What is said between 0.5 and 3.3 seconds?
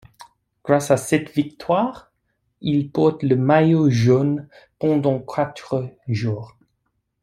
Grâce à cette victoire, il porte